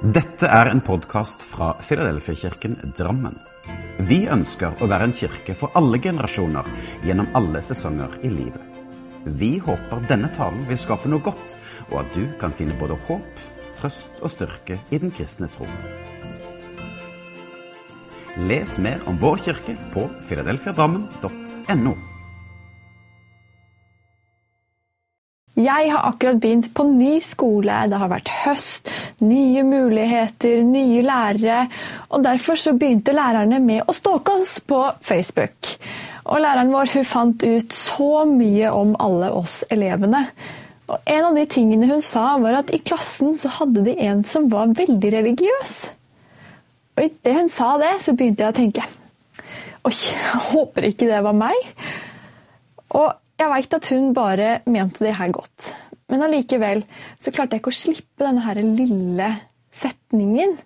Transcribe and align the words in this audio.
Dette 0.00 0.48
er 0.48 0.70
en 0.70 0.80
podkast 0.80 1.42
fra 1.44 1.74
Filadelfia-kirken 1.84 2.78
Drammen. 2.96 3.34
Vi 4.08 4.22
ønsker 4.32 4.80
å 4.80 4.88
være 4.88 5.10
en 5.10 5.12
kirke 5.12 5.52
for 5.52 5.76
alle 5.76 6.00
generasjoner 6.00 6.64
gjennom 7.04 7.28
alle 7.36 7.60
sesonger 7.60 8.14
i 8.24 8.30
livet. 8.32 8.64
Vi 9.26 9.58
håper 9.60 10.08
denne 10.08 10.32
talen 10.32 10.64
vil 10.70 10.80
skape 10.80 11.10
noe 11.12 11.20
godt, 11.20 11.52
og 11.90 11.98
at 12.00 12.16
du 12.16 12.24
kan 12.40 12.56
finne 12.56 12.80
både 12.80 12.96
håp, 13.10 13.44
trøst 13.76 14.24
og 14.24 14.32
styrke 14.32 14.80
i 14.88 15.04
den 15.04 15.12
kristne 15.12 15.52
tro. 15.52 15.68
Les 18.48 18.78
mer 18.80 19.04
om 19.04 19.20
vår 19.20 19.44
kirke 19.50 19.76
på 19.92 20.08
filadelfiadrammen.no. 20.30 21.98
Jeg 25.60 25.90
har 25.92 26.06
akkurat 26.08 26.38
begynt 26.40 26.70
på 26.74 26.84
ny 26.88 27.18
skole. 27.20 27.74
Det 27.90 27.98
har 28.00 28.08
vært 28.08 28.30
høst, 28.46 28.88
nye 29.24 29.64
muligheter, 29.66 30.62
nye 30.66 31.02
lærere. 31.04 31.64
Og 32.10 32.24
derfor 32.24 32.58
så 32.58 32.74
begynte 32.76 33.14
lærerne 33.16 33.60
med 33.64 33.84
å 33.88 33.96
stalke 33.96 34.38
oss 34.40 34.58
på 34.60 34.82
Facebook. 35.04 35.74
Og 36.30 36.42
læreren 36.42 36.72
vår 36.72 36.94
hun 36.94 37.06
fant 37.08 37.42
ut 37.42 37.74
så 37.74 38.24
mye 38.28 38.72
om 38.74 38.94
alle 39.02 39.30
oss 39.34 39.62
elevene. 39.70 40.26
Og 40.90 40.98
en 41.06 41.28
av 41.28 41.38
de 41.38 41.46
tingene 41.50 41.88
hun 41.90 42.02
sa, 42.02 42.34
var 42.42 42.60
at 42.60 42.72
i 42.74 42.82
klassen 42.82 43.36
så 43.38 43.50
hadde 43.60 43.84
de 43.86 43.94
en 44.08 44.24
som 44.26 44.48
var 44.50 44.74
veldig 44.74 45.12
religiøs. 45.14 45.74
Og 46.98 47.04
idet 47.06 47.36
hun 47.36 47.50
sa 47.52 47.76
det, 47.80 47.94
så 48.02 48.14
begynte 48.16 48.44
jeg 48.44 48.52
å 48.52 48.58
tenke 48.58 48.88
Oi, 49.80 49.94
jeg 49.94 50.40
håper 50.50 50.90
ikke 50.90 51.06
det 51.08 51.22
var 51.24 51.32
meg. 51.32 51.56
Og 52.98 53.14
jeg 53.40 53.48
veit 53.48 53.76
at 53.78 53.86
hun 53.94 54.10
bare 54.12 54.48
mente 54.68 55.06
det 55.06 55.14
her 55.16 55.30
godt. 55.32 55.70
Men 56.10 56.26
allikevel 56.26 56.84
så 57.22 57.32
klarte 57.32 57.56
jeg 57.56 57.62
ikke 57.62 57.74
å 57.74 57.80
slippe 57.80 58.24
denne 58.26 58.44
her 58.44 58.58
lille 58.64 59.28
setningen. 59.74 60.56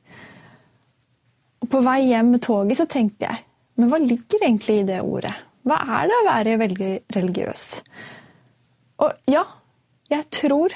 Og 1.65 1.71
på 1.73 1.83
vei 1.85 2.01
hjem 2.11 2.33
med 2.35 2.45
toget 2.45 2.81
så 2.81 2.89
tenkte 2.91 3.29
jeg 3.29 3.45
men 3.75 3.91
hva 3.91 3.99
ligger 3.99 4.43
egentlig 4.43 4.81
i 4.81 4.87
det 4.87 5.01
ordet? 5.03 5.35
Hva 5.67 5.81
er 5.99 6.11
det 6.11 6.17
å 6.17 6.27
være 6.29 6.59
veldig 6.61 6.93
religiøs? 7.17 7.65
Og 9.03 9.31
ja, 9.31 9.43
jeg 10.13 10.29
tror 10.35 10.75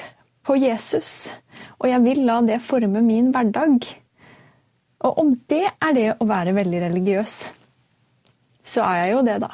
på 0.48 0.56
Jesus, 0.58 1.30
og 1.78 1.90
jeg 1.90 2.02
vil 2.06 2.24
la 2.26 2.40
det 2.42 2.58
forme 2.64 3.02
min 3.04 3.30
hverdag. 3.34 3.86
Og 5.06 5.20
om 5.22 5.34
det 5.52 5.66
er 5.70 5.94
det 5.94 6.08
å 6.16 6.26
være 6.26 6.56
veldig 6.56 6.80
religiøs, 6.88 7.36
så 8.66 8.82
er 8.88 9.02
jeg 9.04 9.14
jo 9.14 9.24
det, 9.28 9.38
da. 9.44 9.52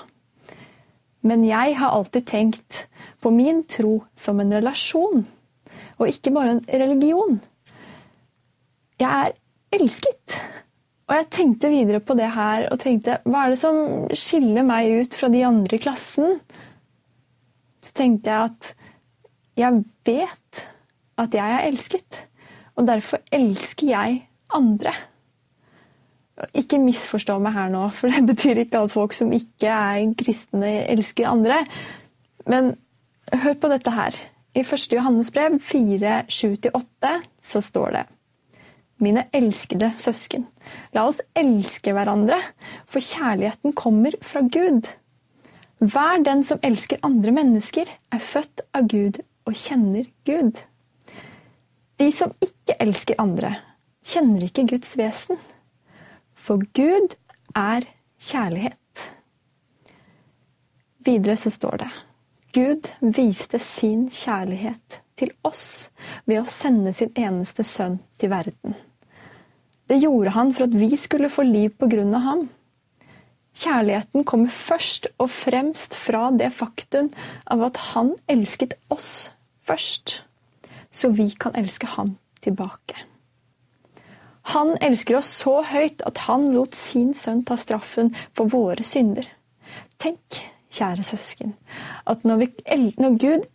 Men 1.24 1.44
jeg 1.48 1.76
har 1.80 1.94
alltid 1.96 2.26
tenkt 2.28 2.84
på 3.24 3.32
min 3.32 3.62
tro 3.70 4.02
som 4.18 4.42
en 4.42 4.52
relasjon, 4.52 5.24
og 5.96 6.10
ikke 6.10 6.32
bare 6.34 6.56
en 6.56 6.64
religion. 6.68 7.38
Jeg 9.00 9.08
er 9.10 9.32
elsket. 9.74 10.36
Og 11.04 11.16
jeg 11.18 11.30
tenkte 11.36 11.72
videre 11.72 12.00
på 12.00 12.16
det 12.16 12.30
her 12.32 12.68
og 12.72 12.80
tenkte 12.80 13.18
hva 13.28 13.44
er 13.44 13.54
det 13.54 13.60
som 13.60 13.80
skiller 14.16 14.64
meg 14.64 14.92
ut 15.02 15.16
fra 15.18 15.28
de 15.32 15.42
andre 15.44 15.76
i 15.76 15.82
klassen? 15.82 16.38
Så 17.84 17.92
tenkte 17.96 18.32
jeg 18.32 18.52
at 18.52 18.70
jeg 19.60 19.82
vet 20.08 20.62
at 21.20 21.34
jeg 21.36 21.56
er 21.56 21.66
elsket, 21.68 22.20
og 22.74 22.88
derfor 22.88 23.22
elsker 23.32 23.86
jeg 23.92 24.22
andre. 24.56 24.94
Ikke 26.56 26.80
misforstå 26.82 27.36
meg 27.42 27.54
her 27.54 27.68
nå, 27.70 27.84
for 27.94 28.10
det 28.10 28.24
betyr 28.26 28.64
ikke 28.64 28.82
at 28.82 28.94
folk 28.94 29.14
som 29.14 29.30
ikke 29.34 29.70
er 29.70 30.14
kristne, 30.18 30.72
elsker 30.90 31.30
andre. 31.30 31.60
Men 32.50 32.74
hør 33.32 33.54
på 33.60 33.70
dette 33.70 33.92
her. 33.94 34.18
I 34.54 34.62
1. 34.62 34.92
Johannes 34.94 35.30
brev 35.34 35.58
4, 35.62 36.24
7-8 36.30 37.14
så 37.42 37.62
står 37.62 37.96
det 37.96 38.04
Mine 39.02 39.24
elskede 39.34 39.88
søsken, 39.98 40.44
la 40.94 41.02
oss 41.08 41.18
elske 41.34 41.90
hverandre, 41.96 42.38
for 42.86 43.02
kjærligheten 43.02 43.74
kommer 43.74 44.14
fra 44.22 44.44
Gud. 44.46 44.86
Hver 45.82 46.22
den 46.22 46.44
som 46.46 46.62
elsker 46.62 47.02
andre 47.02 47.34
mennesker, 47.34 47.90
er 47.90 48.22
født 48.22 48.62
av 48.74 48.86
Gud 48.88 49.18
og 49.44 49.58
kjenner 49.58 50.06
Gud. 50.24 50.62
De 51.98 52.12
som 52.14 52.30
ikke 52.42 52.78
elsker 52.80 53.18
andre, 53.18 53.56
kjenner 54.06 54.46
ikke 54.46 54.68
Guds 54.70 54.94
vesen. 54.98 55.42
For 56.44 56.60
Gud 56.76 57.14
er 57.56 57.86
kjærlighet. 58.20 59.04
Videre 61.04 61.36
så 61.40 61.52
står 61.52 61.78
det 61.80 61.92
Gud 62.54 62.90
viste 63.16 63.58
sin 63.58 64.10
kjærlighet 64.12 64.98
til 65.16 65.32
oss 65.48 65.88
ved 66.28 66.42
å 66.42 66.48
sende 66.48 66.92
sin 66.96 67.14
eneste 67.16 67.64
sønn 67.64 67.96
til 68.20 68.30
verden. 68.34 68.76
Det 69.88 69.96
gjorde 70.02 70.34
han 70.36 70.52
for 70.52 70.68
at 70.68 70.76
vi 70.76 70.90
skulle 71.00 71.32
få 71.32 71.46
liv 71.48 71.72
på 71.80 71.88
grunn 71.88 72.12
av 72.16 72.26
ham. 72.28 72.44
Kjærligheten 73.54 74.28
kommer 74.28 74.52
først 74.52 75.08
og 75.16 75.32
fremst 75.32 75.96
fra 75.96 76.28
det 76.34 76.52
faktum 76.52 77.08
av 77.56 77.64
at 77.70 77.80
han 77.94 78.12
elsket 78.28 78.76
oss 78.92 79.30
først, 79.64 80.20
så 80.92 81.12
vi 81.14 81.30
kan 81.40 81.56
elske 81.56 81.88
ham 81.96 82.16
tilbake. 82.44 83.13
Han 84.52 84.74
elsker 84.84 85.18
oss 85.18 85.30
så 85.40 85.60
høyt 85.64 86.02
at 86.04 86.20
han 86.26 86.50
lot 86.52 86.76
sin 86.76 87.14
sønn 87.16 87.44
ta 87.48 87.56
straffen 87.60 88.12
for 88.36 88.50
våre 88.52 88.84
synder. 88.84 89.26
Tenk, 90.02 90.40
kjære 90.74 91.06
søsken, 91.06 91.54
at 92.10 92.26
når, 92.28 92.42
vi, 92.42 92.48
når 93.00 93.18
Gud 93.22 93.48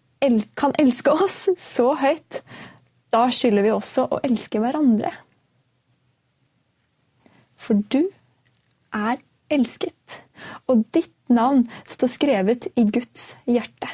kan 0.58 0.74
elske 0.82 1.14
oss 1.14 1.48
så 1.62 1.94
høyt, 2.00 2.42
da 3.14 3.28
skylder 3.34 3.66
vi 3.66 3.74
også 3.74 4.08
å 4.10 4.22
elske 4.26 4.62
hverandre. 4.62 5.12
For 7.60 7.82
du 7.92 8.02
er 8.96 9.20
elsket, 9.52 10.22
og 10.70 10.86
ditt 10.96 11.14
navn 11.30 11.68
står 11.90 12.14
skrevet 12.14 12.70
i 12.80 12.86
Guds 12.90 13.34
hjerte. 13.50 13.90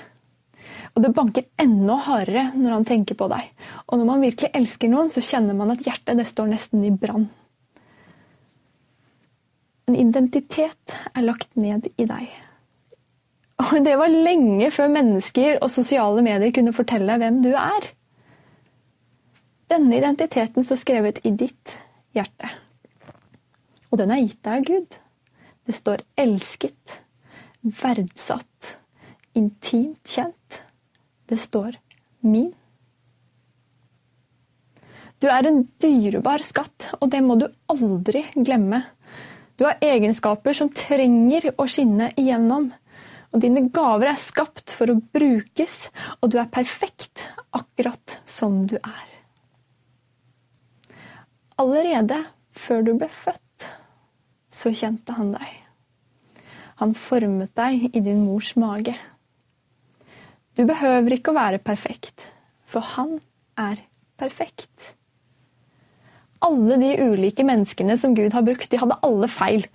Og 0.95 1.03
det 1.03 1.11
banker 1.15 1.43
enda 1.59 1.97
hardere 2.05 2.45
når 2.55 2.77
han 2.77 2.85
tenker 2.87 3.17
på 3.19 3.27
deg. 3.31 3.49
Og 3.91 3.99
når 3.99 4.07
man 4.07 4.23
virkelig 4.23 4.51
elsker 4.55 4.91
noen, 4.91 5.11
så 5.11 5.23
kjenner 5.23 5.57
man 5.57 5.73
at 5.73 5.83
hjertet 5.83 6.21
det 6.21 6.27
står 6.29 6.47
nesten 6.53 6.85
i 6.87 6.93
brann. 6.95 7.27
En 9.85 9.97
identitet 9.99 10.95
er 11.11 11.27
lagt 11.27 11.51
ned 11.59 11.91
i 11.99 12.07
deg. 12.07 12.31
Og 13.61 13.75
det 13.85 13.93
var 13.99 14.11
lenge 14.11 14.71
før 14.73 14.89
mennesker 14.91 15.59
og 15.59 15.71
sosiale 15.71 16.23
medier 16.25 16.55
kunne 16.55 16.73
fortelle 16.75 17.11
deg 17.11 17.21
hvem 17.21 17.43
du 17.43 17.51
er. 17.59 17.91
Denne 19.71 19.99
identiteten 19.99 20.65
står 20.65 20.79
skrevet 20.79 21.21
i 21.27 21.33
ditt 21.35 21.75
hjerte. 22.15 22.51
Og 23.91 23.99
den 23.99 24.11
er 24.15 24.23
gitt 24.23 24.41
deg 24.47 24.61
av 24.61 24.67
Gud. 24.67 24.97
Det 25.65 25.75
står 25.75 26.03
elsket, 26.21 26.99
verdsatt, 27.83 28.75
intimt 29.35 30.03
kjent 30.07 30.61
det 31.29 31.39
står 31.39 31.77
'min'. 32.21 32.53
Du 35.19 35.27
er 35.31 35.47
en 35.47 35.63
dyrebar 35.79 36.43
skatt, 36.43 36.91
og 36.99 37.09
det 37.09 37.21
må 37.23 37.37
du 37.39 37.47
aldri 37.71 38.25
glemme. 38.35 38.83
Du 39.57 39.63
har 39.63 39.79
egenskaper 39.81 40.53
som 40.53 40.69
trenger 40.69 41.53
å 41.57 41.67
skinne 41.71 42.11
igjennom. 42.19 42.67
Og 43.31 43.41
dine 43.43 43.65
gaver 43.71 44.11
er 44.11 44.19
skapt 44.19 44.71
for 44.75 44.91
å 44.91 44.99
brukes, 45.15 45.89
og 46.21 46.31
du 46.31 46.37
er 46.39 46.51
perfekt 46.51 47.27
akkurat 47.55 48.19
som 48.25 48.65
du 48.67 48.75
er. 48.75 49.07
Allerede 51.57 52.19
før 52.51 52.83
du 52.83 52.93
ble 52.99 53.07
født, 53.11 53.67
så 54.51 54.71
kjente 54.75 55.15
han 55.15 55.33
deg. 55.35 55.51
Han 56.83 56.95
formet 56.99 57.55
deg 57.55 57.89
i 57.95 58.01
din 58.03 58.25
mors 58.27 58.53
mage. 58.59 58.95
Du 60.55 60.63
behøver 60.63 61.17
ikke 61.17 61.33
å 61.33 61.35
være 61.35 61.59
perfekt, 61.59 62.23
for 62.63 62.85
han 62.95 63.17
er 63.59 63.81
perfekt. 64.19 64.93
Alle 66.45 66.77
de 66.79 66.93
ulike 67.01 67.43
menneskene 67.47 67.97
som 67.99 68.15
Gud 68.15 68.35
har 68.35 68.45
brukt, 68.45 68.69
de 68.71 68.79
hadde 68.79 68.99
alle 69.03 69.27
feil. 69.31 69.65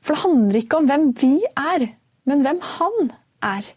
For 0.00 0.14
det 0.14 0.24
handler 0.24 0.60
ikke 0.62 0.80
om 0.80 0.88
hvem 0.88 1.10
vi 1.20 1.34
er, 1.52 1.84
men 2.28 2.46
hvem 2.46 2.62
han 2.64 3.12
er. 3.44 3.68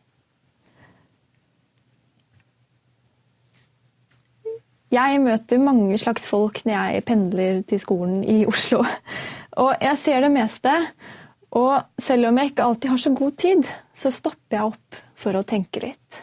Jeg 4.92 5.20
møter 5.24 5.60
mange 5.60 5.98
slags 6.00 6.26
folk 6.28 6.64
når 6.68 6.96
jeg 6.96 7.04
pendler 7.08 7.62
til 7.68 7.80
skolen 7.84 8.24
i 8.28 8.42
Oslo. 8.48 8.84
Og 9.60 9.76
jeg 9.80 10.00
ser 10.00 10.24
det 10.24 10.32
meste. 10.32 10.72
Og 11.52 11.84
selv 12.00 12.28
om 12.28 12.38
jeg 12.40 12.52
ikke 12.52 12.64
alltid 12.64 12.92
har 12.92 13.00
så 13.00 13.14
god 13.16 13.38
tid, 13.40 13.72
så 13.96 14.12
stopper 14.12 14.58
jeg 14.58 14.72
opp 14.72 15.00
for 15.22 15.38
å 15.38 15.46
tenke 15.48 15.84
litt. 15.84 16.22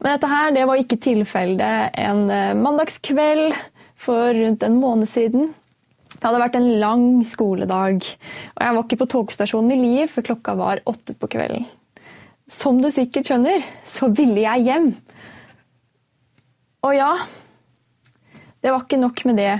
Men 0.00 0.14
dette 0.14 0.30
her, 0.30 0.52
det 0.54 0.66
var 0.68 0.80
ikke 0.80 1.00
tilfellet 1.02 1.96
en 1.98 2.26
eh, 2.30 2.56
mandagskveld 2.58 3.56
for 3.96 4.36
rundt 4.36 4.66
en 4.66 4.76
måned 4.80 5.08
siden. 5.10 5.54
Det 6.16 6.22
hadde 6.22 6.40
vært 6.40 6.58
en 6.58 6.68
lang 6.80 7.06
skoledag, 7.26 8.04
og 8.54 8.62
jeg 8.62 8.76
var 8.76 8.84
ikke 8.84 9.00
på 9.02 9.08
togstasjonen 9.12 9.74
i 9.74 9.80
Lier 9.80 10.12
før 10.12 10.28
klokka 10.30 10.54
var 10.56 10.84
åtte 10.88 11.16
på 11.18 11.28
kvelden. 11.32 11.66
Som 12.52 12.78
du 12.80 12.88
sikkert 12.94 13.28
skjønner, 13.28 13.64
så 13.88 14.08
ville 14.14 14.44
jeg 14.44 14.68
hjem. 14.68 14.92
Og 16.86 16.94
ja, 16.94 17.10
Det 18.62 18.72
var 18.72 18.82
ikke 18.82 18.98
nok 18.98 19.20
med 19.28 19.36
det. 19.38 19.52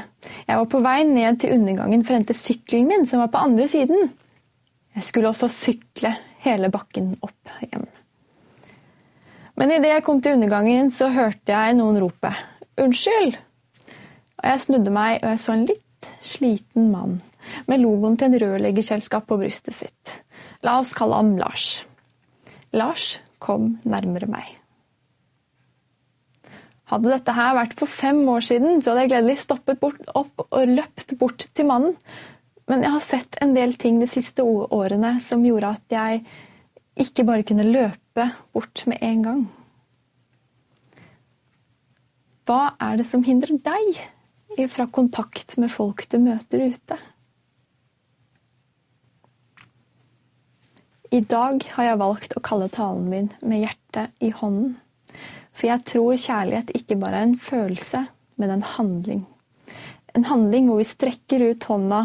Jeg 0.48 0.58
var 0.58 0.64
på 0.66 0.80
vei 0.82 0.96
ned 1.06 1.36
til 1.38 1.52
undergangen 1.54 2.00
for 2.02 2.14
å 2.14 2.16
hente 2.16 2.34
sykkelen 2.34 2.88
min, 2.88 3.04
som 3.06 3.20
var 3.22 3.30
på 3.30 3.38
andre 3.38 3.68
siden. 3.70 4.08
Jeg 4.96 5.06
skulle 5.06 5.30
også 5.30 5.46
sykle 5.52 6.10
hele 6.42 6.72
bakken 6.74 7.12
opp 7.22 7.52
hjem. 7.60 7.86
Men 9.56 9.72
idet 9.72 9.88
jeg 9.88 10.04
kom 10.04 10.20
til 10.20 10.36
undergangen, 10.36 10.90
så 10.92 11.08
hørte 11.08 11.52
jeg 11.52 11.76
noen 11.78 11.96
rope 12.02 12.32
'unnskyld'. 12.76 13.38
Og 14.36 14.44
jeg 14.50 14.60
snudde 14.60 14.92
meg, 14.92 15.22
og 15.22 15.30
jeg 15.32 15.40
så 15.40 15.52
en 15.52 15.64
litt 15.64 16.08
sliten 16.20 16.90
mann 16.92 17.22
med 17.66 17.80
logoen 17.80 18.18
til 18.18 18.28
en 18.28 18.40
rørleggerselskap 18.42 19.26
på 19.26 19.38
brystet 19.40 19.74
sitt. 19.74 20.12
La 20.62 20.78
oss 20.80 20.92
kalle 20.94 21.16
ham 21.16 21.36
Lars. 21.40 21.86
Lars 22.72 23.18
kom 23.40 23.78
nærmere 23.84 24.28
meg. 24.28 24.44
Hadde 26.86 27.10
dette 27.10 27.32
her 27.34 27.56
vært 27.56 27.74
for 27.78 27.90
fem 27.90 28.20
år 28.28 28.44
siden, 28.46 28.82
så 28.82 28.92
hadde 28.92 29.06
jeg 29.06 29.14
gledelig 29.14 29.38
stoppet 29.42 29.80
bort, 29.80 30.02
opp 30.14 30.46
og 30.50 30.68
løpt 30.68 31.16
bort 31.18 31.48
til 31.54 31.66
mannen. 31.66 31.96
Men 32.68 32.82
jeg 32.82 32.92
har 32.92 33.02
sett 33.02 33.38
en 33.42 33.54
del 33.56 33.74
ting 33.80 33.98
de 34.02 34.08
siste 34.10 34.44
årene 34.44 35.16
som 35.22 35.44
gjorde 35.46 35.72
at 35.78 35.96
jeg 35.96 36.22
ikke 37.06 37.24
bare 37.26 37.46
kunne 37.46 37.66
løpe 37.66 38.05
bort 38.54 38.84
med 38.88 39.02
en 39.04 39.24
gang. 39.26 39.42
Hva 42.46 42.76
er 42.78 43.00
det 43.00 43.06
som 43.08 43.24
hindrer 43.26 43.58
deg 43.58 44.68
fra 44.70 44.86
kontakt 44.86 45.56
med 45.60 45.72
folk 45.74 46.04
du 46.12 46.20
møter 46.22 46.62
ute? 46.70 46.98
I 51.14 51.20
dag 51.22 51.62
har 51.76 51.86
jeg 51.86 51.98
valgt 52.02 52.34
å 52.36 52.42
kalle 52.44 52.66
talen 52.72 53.06
min 53.10 53.28
med 53.40 53.62
hjertet 53.62 54.14
i 54.22 54.32
hånden. 54.34 54.74
For 55.56 55.70
jeg 55.70 55.84
tror 55.88 56.18
kjærlighet 56.20 56.72
ikke 56.76 56.98
bare 57.00 57.22
er 57.22 57.28
en 57.30 57.38
følelse, 57.40 58.02
men 58.36 58.52
en 58.52 58.66
handling. 58.76 59.22
En 60.14 60.26
handling 60.28 60.68
hvor 60.68 60.82
vi 60.82 60.88
strekker 60.88 61.44
ut 61.50 61.66
hånda, 61.70 62.02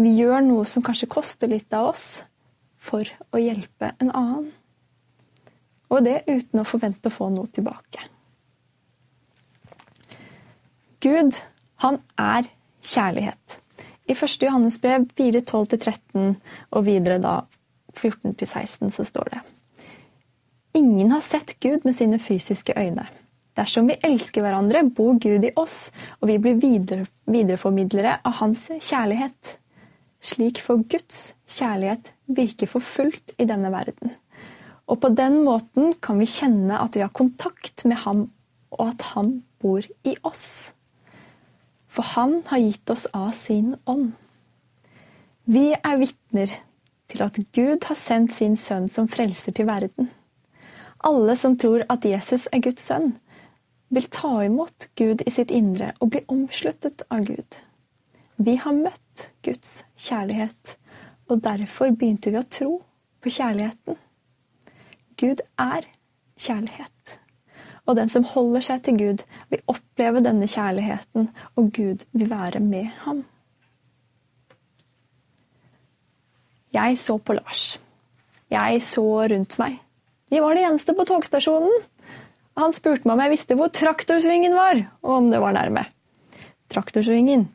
vi 0.00 0.14
gjør 0.18 0.40
noe 0.46 0.64
som 0.68 0.84
kanskje 0.84 1.10
koster 1.12 1.50
litt 1.52 1.72
av 1.76 1.90
oss, 1.92 2.06
for 2.76 3.08
å 3.34 3.40
hjelpe 3.40 3.92
en 4.00 4.12
annen. 4.12 4.48
Og 5.92 6.02
det 6.04 6.24
uten 6.26 6.62
å 6.62 6.66
forvente 6.66 7.10
å 7.10 7.14
få 7.14 7.28
noe 7.30 7.50
tilbake. 7.54 8.02
Gud, 11.04 11.36
han 11.84 12.00
er 12.18 12.48
kjærlighet. 12.82 13.58
I 14.06 14.14
1. 14.14 14.38
Johannes 14.46 14.78
brev 14.82 15.06
4.12-13 15.18 16.34
og 16.70 16.86
videre 16.86 17.18
da 17.22 17.36
14-16 17.96 18.92
så 18.94 19.06
står 19.06 19.30
det 19.34 19.44
Ingen 20.76 21.10
har 21.14 21.22
sett 21.24 21.54
Gud 21.60 21.86
med 21.88 21.96
sine 21.96 22.18
fysiske 22.20 22.74
øyne. 22.76 23.06
Dersom 23.56 23.86
vi 23.88 23.96
elsker 24.04 24.44
hverandre, 24.44 24.82
bor 24.92 25.16
Gud 25.16 25.46
i 25.48 25.52
oss, 25.56 25.88
og 26.20 26.28
vi 26.28 26.36
blir 26.42 26.58
videre, 26.60 27.06
videreformidlere 27.24 28.18
av 28.28 28.36
hans 28.42 28.66
kjærlighet. 28.74 29.54
Slik 30.20 30.60
får 30.60 30.82
Guds 30.92 31.22
kjærlighet 31.48 32.12
virke 32.36 32.68
for 32.68 32.84
fullt 32.84 33.32
i 33.40 33.46
denne 33.48 33.70
verden. 33.72 34.12
Og 34.86 35.00
på 35.02 35.10
den 35.18 35.40
måten 35.46 35.94
kan 36.02 36.20
vi 36.22 36.28
kjenne 36.30 36.78
at 36.78 36.96
vi 36.96 37.02
har 37.02 37.14
kontakt 37.14 37.84
med 37.84 37.98
ham, 38.04 38.28
og 38.70 38.92
at 38.92 39.02
han 39.14 39.40
bor 39.62 39.82
i 40.06 40.14
oss. 40.22 40.72
For 41.90 42.06
han 42.14 42.42
har 42.50 42.62
gitt 42.62 42.90
oss 42.92 43.06
av 43.14 43.32
sin 43.34 43.74
ånd. 43.86 44.12
Vi 45.46 45.72
er 45.74 45.98
vitner 45.98 46.52
til 47.10 47.22
at 47.22 47.38
Gud 47.54 47.86
har 47.86 47.98
sendt 47.98 48.34
sin 48.34 48.56
sønn 48.58 48.88
som 48.90 49.08
frelser 49.10 49.54
til 49.54 49.68
verden. 49.68 50.10
Alle 51.06 51.36
som 51.38 51.54
tror 51.58 51.84
at 51.92 52.04
Jesus 52.04 52.48
er 52.52 52.62
Guds 52.64 52.86
sønn, 52.88 53.14
vil 53.94 54.08
ta 54.10 54.32
imot 54.42 54.88
Gud 54.98 55.22
i 55.22 55.30
sitt 55.30 55.52
indre 55.54 55.92
og 56.00 56.10
bli 56.14 56.24
omsluttet 56.32 57.04
av 57.10 57.26
Gud. 57.28 57.60
Vi 58.36 58.56
har 58.60 58.74
møtt 58.74 59.28
Guds 59.46 59.84
kjærlighet, 59.96 60.74
og 61.30 61.42
derfor 61.46 61.94
begynte 61.94 62.32
vi 62.34 62.40
å 62.40 62.50
tro 62.50 62.72
på 63.22 63.32
kjærligheten. 63.32 63.96
Gud 65.16 65.40
er 65.58 65.86
kjærlighet. 66.36 67.16
Og 67.86 67.96
den 67.96 68.10
som 68.12 68.26
holder 68.26 68.64
seg 68.66 68.82
til 68.84 68.98
Gud, 68.98 69.24
vil 69.48 69.62
oppleve 69.70 70.20
denne 70.24 70.48
kjærligheten, 70.50 71.30
og 71.56 71.72
Gud 71.72 72.04
vil 72.12 72.30
være 72.30 72.60
med 72.60 72.90
ham. 73.06 73.24
Jeg 76.74 76.98
så 77.00 77.16
på 77.16 77.36
Lars. 77.38 77.78
Jeg 78.52 78.82
så 78.84 79.04
rundt 79.32 79.58
meg. 79.58 79.78
De 80.30 80.42
var 80.42 80.58
de 80.58 80.64
eneste 80.66 80.92
på 80.94 81.06
togstasjonen. 81.08 81.72
Han 82.60 82.74
spurte 82.76 83.06
meg 83.06 83.14
om 83.14 83.22
jeg 83.24 83.32
visste 83.36 83.56
hvor 83.56 83.70
traktorsvingen 83.72 84.56
var, 84.56 84.82
og 85.04 85.12
om 85.20 85.30
det 85.32 85.40
var 85.40 85.54
nærme. 85.56 85.86
Traktorsvingen. 86.72 87.46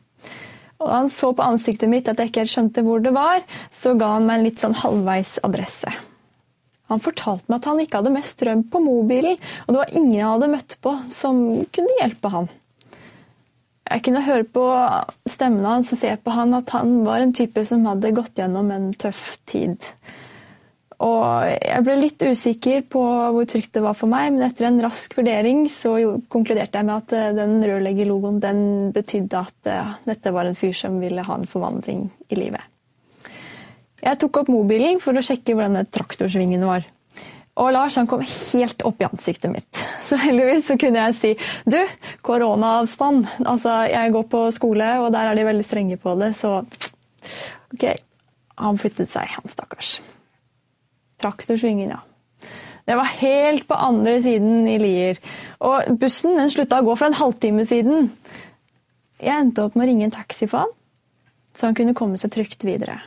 Og 0.81 0.87
da 0.87 1.01
han 1.03 1.11
så 1.13 1.29
på 1.37 1.45
ansiktet 1.45 1.91
mitt 1.91 2.09
at 2.09 2.17
jeg 2.17 2.31
ikke 2.31 2.45
helt 2.45 2.53
skjønte 2.55 2.85
hvor 2.85 3.03
det 3.03 3.13
var, 3.13 3.43
så 3.69 3.93
ga 3.99 4.15
han 4.15 4.25
meg 4.25 4.39
en 4.39 4.47
litt 4.47 4.63
sånn 4.63 4.77
halvveis 4.81 5.37
adresse. 5.45 5.93
Han 6.91 7.03
fortalte 7.03 7.47
meg 7.47 7.61
at 7.61 7.69
han 7.71 7.83
ikke 7.83 8.01
hadde 8.01 8.15
mest 8.15 8.35
strøm 8.35 8.65
på 8.71 8.81
mobilen, 8.83 9.37
og 9.65 9.73
det 9.73 9.79
var 9.79 9.93
ingen 9.95 10.17
jeg 10.17 10.27
hadde 10.27 10.51
møtt 10.51 10.75
på 10.83 10.95
som 11.13 11.43
kunne 11.71 11.99
hjelpe 12.01 12.31
han. 12.33 12.49
Jeg 13.91 14.03
kunne 14.05 14.23
høre 14.23 14.47
på 14.47 14.65
stemmen 15.27 15.67
hans 15.67 15.91
og 15.91 15.99
se 15.99 16.11
på 16.15 16.33
han 16.35 16.55
at 16.55 16.71
han 16.75 17.01
var 17.07 17.23
en 17.23 17.33
type 17.35 17.63
som 17.67 17.87
hadde 17.89 18.13
gått 18.15 18.39
gjennom 18.39 18.71
en 18.71 18.91
tøff 18.95 19.33
tid. 19.49 19.87
Og 21.01 21.49
jeg 21.49 21.83
ble 21.83 21.95
litt 21.97 22.21
usikker 22.21 22.83
på 22.93 23.01
hvor 23.33 23.47
trygt 23.49 23.73
det 23.73 23.81
var 23.83 23.97
for 23.97 24.11
meg, 24.11 24.35
men 24.35 24.45
etter 24.45 24.67
en 24.69 24.79
rask 24.83 25.15
vurdering 25.17 25.63
så 25.71 25.95
konkluderte 26.31 26.77
jeg 26.77 26.87
med 26.87 26.99
at 26.99 27.15
eh, 27.17 27.31
den 27.39 27.57
rørleggerlogoen 27.65 28.37
den 28.43 28.61
betydde 28.95 29.41
at 29.41 29.71
dette 30.05 30.35
var 30.35 30.47
en 30.47 30.59
fyr 30.59 30.77
som 30.77 31.01
ville 31.01 31.25
ha 31.25 31.39
en 31.39 31.49
forvandling 31.49 32.05
i 32.29 32.37
livet. 32.37 32.70
Jeg 34.01 34.17
tok 34.21 34.41
opp 34.41 34.49
mobilen 34.49 34.99
for 35.01 35.17
å 35.17 35.23
sjekke 35.25 35.53
hvor 35.53 35.67
denne 35.67 35.85
traktorsvingen 35.85 36.65
var. 36.65 36.87
Og 37.61 37.73
Lars 37.75 37.97
han 37.99 38.07
kom 38.09 38.23
helt 38.23 38.83
opp 38.87 39.01
i 39.03 39.07
ansiktet 39.07 39.51
mitt. 39.53 39.81
Så 40.07 40.17
heldigvis 40.19 40.69
så 40.71 40.77
kunne 40.79 41.03
jeg 41.05 41.17
si 41.17 41.31
du, 41.69 41.79
koronaavstand. 42.25 43.27
Altså, 43.45 43.83
jeg 43.91 44.13
går 44.15 44.25
på 44.31 44.45
skole, 44.55 44.87
og 45.03 45.11
der 45.13 45.29
er 45.29 45.37
de 45.37 45.45
veldig 45.47 45.67
strenge 45.67 45.99
på 46.01 46.15
det, 46.19 46.33
så 46.35 46.61
OK. 47.71 47.85
Han 48.61 48.79
flyttet 48.81 49.11
seg, 49.13 49.29
han 49.31 49.51
stakkars. 49.51 49.93
Traktorsvingen, 51.21 51.93
ja. 51.93 52.01
Det 52.85 52.97
var 52.97 53.13
helt 53.21 53.67
på 53.69 53.77
andre 53.77 54.17
siden 54.25 54.65
i 54.67 54.75
Lier. 54.81 55.21
Og 55.63 55.93
bussen 56.01 56.35
den 56.37 56.51
slutta 56.51 56.81
å 56.81 56.85
gå 56.85 56.97
for 56.97 57.07
en 57.07 57.17
halvtime 57.17 57.65
siden. 57.69 58.09
Jeg 59.21 59.37
endte 59.37 59.63
opp 59.63 59.77
med 59.77 59.85
å 59.85 59.91
ringe 59.91 60.09
en 60.09 60.13
taxi 60.13 60.49
for 60.49 60.65
han, 60.65 60.75
så 61.55 61.69
han 61.69 61.77
kunne 61.77 61.95
komme 61.97 62.19
seg 62.19 62.33
trygt 62.33 62.65
videre. 62.67 62.99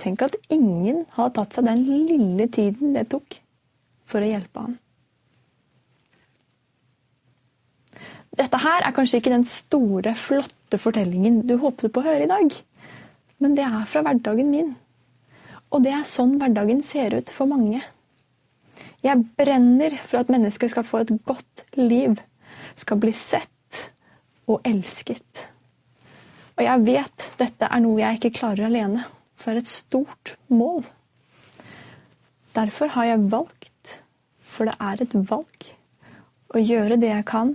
Tenk 0.00 0.22
at 0.24 0.36
ingen 0.48 1.04
hadde 1.16 1.34
tatt 1.36 1.56
seg 1.56 1.66
den 1.68 1.82
lille 1.84 2.46
tiden 2.52 2.94
det 2.96 3.10
tok 3.12 3.36
for 4.08 4.24
å 4.24 4.30
hjelpe 4.30 4.64
han. 4.64 4.78
Dette 8.40 8.60
her 8.62 8.86
er 8.86 8.94
kanskje 8.96 9.20
ikke 9.20 9.34
den 9.34 9.44
store, 9.44 10.14
flotte 10.16 10.78
fortellingen 10.80 11.42
du 11.48 11.58
håpet 11.60 11.92
på 11.92 12.00
å 12.00 12.06
høre 12.06 12.24
i 12.24 12.30
dag, 12.30 12.54
men 13.42 13.56
det 13.58 13.66
er 13.66 13.84
fra 13.90 14.04
hverdagen 14.06 14.48
min. 14.52 14.72
Og 15.70 15.84
det 15.84 15.92
er 15.94 16.08
sånn 16.08 16.38
hverdagen 16.40 16.80
ser 16.86 17.18
ut 17.18 17.30
for 17.34 17.50
mange. 17.50 17.82
Jeg 19.04 19.26
brenner 19.36 19.94
for 20.00 20.22
at 20.22 20.32
mennesker 20.32 20.72
skal 20.72 20.86
få 20.86 21.02
et 21.04 21.12
godt 21.28 21.64
liv, 21.76 22.16
skal 22.78 23.00
bli 23.02 23.12
sett 23.16 23.84
og 24.48 24.64
elsket. 24.66 25.46
Og 26.56 26.64
jeg 26.64 26.86
vet 26.88 27.30
dette 27.40 27.68
er 27.68 27.82
noe 27.84 28.00
jeg 28.00 28.20
ikke 28.20 28.38
klarer 28.40 28.70
alene 28.70 29.04
for 29.40 29.52
det 29.52 29.62
er 29.62 29.64
et 29.64 29.72
stort 29.72 30.34
mål. 30.52 30.84
Derfor 32.56 32.92
har 32.96 33.08
jeg 33.08 33.30
valgt, 33.32 33.94
for 34.40 34.68
det 34.68 34.76
er 34.82 35.00
et 35.00 35.16
valg, 35.30 35.70
å 36.50 36.60
gjøre 36.60 36.98
det 37.00 37.12
jeg 37.12 37.26
kan 37.30 37.54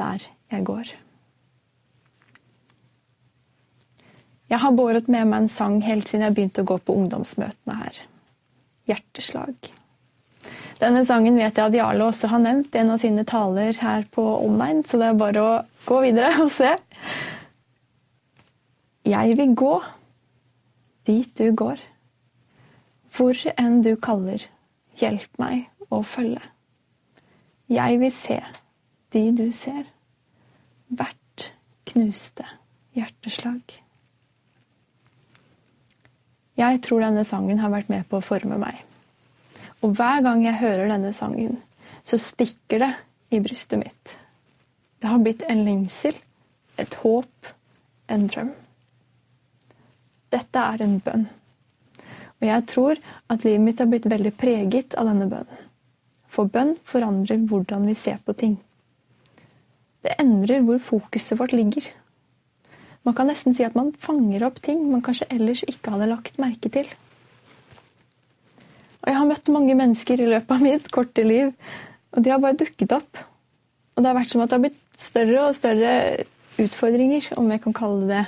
der 0.00 0.24
jeg 0.50 0.66
går. 0.66 0.94
Jeg 4.50 4.58
har 4.58 4.72
båret 4.74 5.06
med 5.06 5.28
meg 5.30 5.44
en 5.44 5.52
sang 5.52 5.76
helt 5.84 6.08
siden 6.10 6.24
jeg 6.26 6.34
begynte 6.34 6.64
å 6.64 6.70
gå 6.72 6.80
på 6.82 6.96
ungdomsmøtene 6.98 7.76
her. 7.84 8.00
Hjerteslag. 8.90 9.68
Denne 10.80 11.04
sangen 11.06 11.36
vet 11.36 11.58
jeg 11.60 11.70
at 11.70 11.76
Jarle 11.76 12.08
også 12.08 12.32
har 12.32 12.40
nevnt 12.42 12.74
i 12.74 12.80
en 12.80 12.90
av 12.94 13.02
sine 13.02 13.22
taler 13.28 13.76
her 13.78 14.08
på 14.10 14.24
online, 14.40 14.82
så 14.88 14.98
det 14.98 15.10
er 15.10 15.20
bare 15.20 15.44
å 15.44 15.52
gå 15.86 16.00
videre 16.06 16.32
og 16.40 16.50
se. 16.54 16.72
Jeg 19.06 19.36
vil 19.38 19.54
gå 19.54 19.74
dit 21.08 21.30
du 21.38 21.50
går. 21.56 21.80
Hvor 23.16 23.36
enn 23.56 23.80
du 23.82 23.94
kaller, 24.00 24.44
hjelp 25.00 25.40
meg 25.40 25.68
å 25.90 26.02
følge. 26.06 26.42
Jeg 27.70 28.00
vil 28.02 28.12
se 28.14 28.38
de 29.14 29.22
du 29.34 29.46
ser, 29.54 29.86
hvert 30.90 31.50
knuste 31.90 32.46
hjerteslag. 32.98 33.62
Jeg 36.60 36.80
tror 36.84 37.02
denne 37.04 37.24
sangen 37.24 37.60
har 37.62 37.72
vært 37.72 37.90
med 37.92 38.06
på 38.10 38.18
å 38.18 38.24
forme 38.24 38.58
meg. 38.60 38.80
Og 39.80 39.94
hver 39.96 40.20
gang 40.26 40.42
jeg 40.44 40.60
hører 40.60 40.90
denne 40.90 41.12
sangen, 41.16 41.56
så 42.04 42.18
stikker 42.20 42.82
det 42.82 42.90
i 43.32 43.40
brystet 43.42 43.80
mitt. 43.80 44.16
Det 45.00 45.08
har 45.08 45.22
blitt 45.22 45.44
en 45.48 45.62
lengsel, 45.64 46.16
et 46.76 46.94
håp, 47.00 47.52
en 48.12 48.26
drøm. 48.28 48.50
Dette 50.30 50.62
er 50.62 50.84
en 50.84 50.98
bønn. 51.02 51.26
Og 52.40 52.46
jeg 52.48 52.66
tror 52.70 53.00
at 53.28 53.44
livet 53.44 53.64
mitt 53.64 53.80
har 53.82 53.88
blitt 53.90 54.08
veldig 54.08 54.32
preget 54.40 54.96
av 54.98 55.10
denne 55.10 55.28
bønnen. 55.30 55.66
For 56.30 56.46
bønn 56.46 56.76
forandrer 56.86 57.42
hvordan 57.50 57.88
vi 57.90 57.96
ser 57.98 58.20
på 58.24 58.36
ting. 58.38 58.54
Det 60.06 60.14
endrer 60.22 60.62
hvor 60.64 60.78
fokuset 60.80 61.36
vårt 61.40 61.52
ligger. 61.52 61.84
Man 63.04 63.16
kan 63.16 63.28
nesten 63.28 63.56
si 63.56 63.64
at 63.66 63.76
man 63.76 63.92
fanger 63.98 64.44
opp 64.46 64.60
ting 64.62 64.82
man 64.88 65.02
kanskje 65.04 65.28
ellers 65.34 65.64
ikke 65.68 65.92
hadde 65.92 66.08
lagt 66.12 66.40
merke 66.40 66.70
til. 66.72 66.88
Og 69.00 69.08
jeg 69.08 69.16
har 69.16 69.28
møtt 69.28 69.52
mange 69.52 69.76
mennesker 69.76 70.20
i 70.20 70.28
løpet 70.28 70.56
av 70.56 70.64
mitt 70.64 70.90
korte 70.92 71.24
liv, 71.24 71.54
og 72.12 72.24
de 72.24 72.32
har 72.32 72.42
bare 72.42 72.58
dukket 72.60 72.92
opp. 72.92 73.22
Og 73.96 74.02
det 74.02 74.10
har 74.10 74.18
vært 74.18 74.32
som 74.32 74.44
at 74.44 74.52
det 74.52 74.58
har 74.58 74.66
blitt 74.66 75.00
større 75.00 75.46
og 75.46 75.56
større 75.56 75.94
utfordringer, 76.60 77.30
om 77.40 77.48
jeg 77.50 77.64
kan 77.64 77.76
kalle 77.76 78.04
det 78.04 78.10
det, 78.20 78.26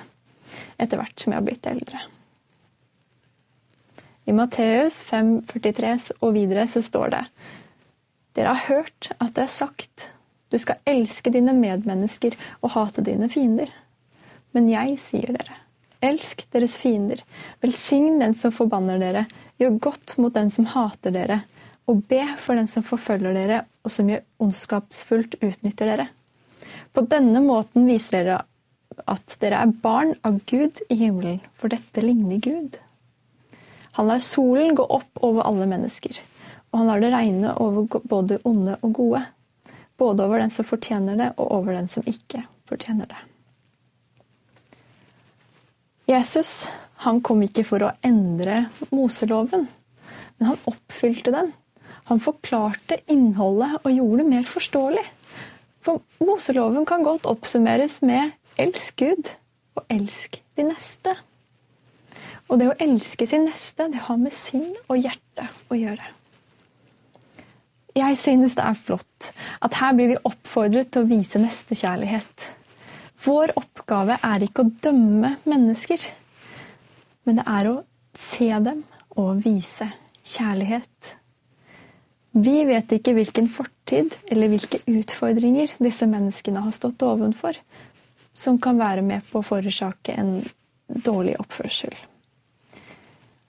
etter 0.78 1.00
hvert 1.00 1.16
som 1.18 1.32
jeg 1.32 1.40
har 1.40 1.46
blitt 1.46 1.68
eldre. 1.70 2.02
I 4.24 4.34
Matteus 4.36 5.00
5,43 5.08 6.12
og 6.20 6.34
videre 6.36 6.68
så 6.70 6.82
står 6.84 7.14
det 7.14 7.22
Dere 8.36 8.54
har 8.54 8.68
hørt 8.68 9.10
at 9.18 9.34
det 9.36 9.46
er 9.46 9.54
sagt 9.54 10.08
du 10.52 10.58
skal 10.60 10.82
elske 10.88 11.32
dine 11.32 11.54
medmennesker 11.56 12.36
og 12.60 12.74
hate 12.74 13.04
dine 13.06 13.28
fiender. 13.32 13.70
Men 14.52 14.68
jeg 14.68 14.98
sier 15.00 15.32
dere, 15.32 15.56
elsk 16.04 16.44
deres 16.52 16.76
fiender, 16.80 17.22
velsign 17.64 18.20
den 18.20 18.36
som 18.36 18.52
forbanner 18.52 19.00
dere, 19.00 19.24
gjør 19.56 19.78
godt 19.88 20.18
mot 20.20 20.34
den 20.36 20.52
som 20.52 20.68
hater 20.68 21.14
dere, 21.14 21.40
og 21.88 22.04
be 22.10 22.20
for 22.38 22.60
den 22.60 22.68
som 22.70 22.84
forfølger 22.84 23.34
dere 23.34 23.62
og 23.82 23.94
som 23.94 24.10
gjør 24.12 24.22
ondskapsfullt 24.44 25.38
utnytter 25.40 25.88
dere. 25.88 26.06
På 26.92 27.02
denne 27.08 27.40
måten 27.42 27.88
viser 27.88 28.20
dere 28.20 28.42
at 29.10 29.36
dere 29.42 29.60
er 29.62 29.74
barn 29.84 30.14
av 30.26 30.40
Gud 30.48 30.80
i 30.88 30.98
himmelen, 31.00 31.40
for 31.58 31.72
dette 31.72 32.04
ligner 32.04 32.40
Gud. 32.42 32.78
Han 33.98 34.08
lar 34.08 34.22
solen 34.24 34.74
gå 34.74 34.84
opp 34.84 35.20
over 35.20 35.44
alle 35.48 35.68
mennesker, 35.68 36.16
og 36.70 36.80
han 36.80 36.88
lar 36.88 37.02
det 37.02 37.12
regne 37.12 37.56
over 37.60 38.00
både 38.08 38.40
onde 38.48 38.78
og 38.80 38.94
gode. 38.96 39.24
Både 40.00 40.24
over 40.24 40.40
den 40.40 40.50
som 40.50 40.66
fortjener 40.66 41.18
det, 41.20 41.32
og 41.36 41.52
over 41.60 41.76
den 41.76 41.88
som 41.92 42.06
ikke 42.08 42.46
fortjener 42.68 43.10
det. 43.10 43.20
Jesus 46.08 46.64
han 47.02 47.18
kom 47.24 47.42
ikke 47.42 47.64
for 47.66 47.82
å 47.82 47.94
endre 48.06 48.66
Moseloven, 48.94 49.66
men 50.38 50.48
han 50.48 50.60
oppfylte 50.70 51.32
den. 51.34 51.50
Han 52.10 52.20
forklarte 52.22 53.00
innholdet 53.10 53.80
og 53.82 53.90
gjorde 53.90 54.22
det 54.22 54.30
mer 54.30 54.46
forståelig. 54.46 55.04
For 55.82 56.02
Moseloven 56.22 56.86
kan 56.86 57.02
godt 57.06 57.26
oppsummeres 57.30 58.00
med 58.06 58.30
'elsk 58.58 58.96
Gud' 58.96 59.34
og 59.74 59.84
'elsk 59.88 60.42
de 60.56 60.62
neste'. 60.62 61.16
Og 62.48 62.58
det 62.60 62.68
å 62.68 62.78
elske 62.80 63.26
sin 63.26 63.46
neste, 63.48 63.88
det 63.88 64.02
har 64.08 64.18
med 64.20 64.32
sinn 64.32 64.74
og 64.88 64.98
hjerte 64.98 65.46
å 65.70 65.78
gjøre. 65.78 66.04
Jeg 67.96 68.16
synes 68.16 68.56
det 68.56 68.64
er 68.64 68.76
flott 68.76 69.30
at 69.60 69.74
her 69.76 69.94
blir 69.96 70.12
vi 70.14 70.20
oppfordret 70.24 70.90
til 70.92 71.04
å 71.04 71.10
vise 71.10 71.40
nestekjærlighet. 71.40 72.46
Vår 73.24 73.52
oppgave 73.60 74.16
er 74.24 74.44
ikke 74.44 74.64
å 74.64 74.72
dømme 74.82 75.36
mennesker, 75.44 76.00
men 77.24 77.38
det 77.38 77.44
er 77.46 77.68
å 77.70 77.74
se 78.18 78.48
dem 78.64 78.82
og 79.20 79.44
vise 79.44 79.90
kjærlighet. 80.24 81.12
Vi 82.32 82.62
vet 82.64 82.92
ikke 82.96 83.12
hvilken 83.12 83.50
fortid 83.52 84.14
eller 84.32 84.48
hvilke 84.48 84.80
utfordringer 84.88 85.74
disse 85.84 86.08
menneskene 86.08 86.64
har 86.64 86.72
stått 86.72 87.04
ovenfor, 87.04 87.58
som 88.34 88.58
kan 88.62 88.80
være 88.80 89.04
med 89.04 89.24
på 89.28 89.40
å 89.40 89.46
forårsake 89.46 90.16
en 90.16 90.38
dårlig 90.86 91.36
oppførsel. 91.40 91.94